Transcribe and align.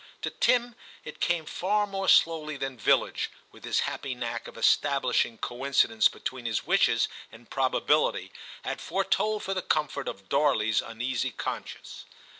To 0.23 0.31
Tim 0.31 0.73
it 1.03 1.19
came 1.19 1.45
far 1.45 1.85
more 1.85 2.07
slowly 2.09 2.57
than 2.57 2.75
Villidge, 2.75 3.29
with 3.51 3.63
his 3.65 3.81
happy 3.81 4.15
knack 4.15 4.47
of 4.47 4.57
establishing 4.57 5.37
coincidence 5.37 6.07
between 6.07 6.47
his 6.47 6.65
wishes 6.65 7.07
and 7.31 7.47
probability, 7.51 8.31
had 8.63 8.81
foretold 8.81 9.43
for 9.43 9.53
the 9.53 9.61
comfort 9.61 10.07
of 10.07 10.27
Darley*s 10.27 10.81
uneasy 10.81 11.29
conscience. 11.29 12.05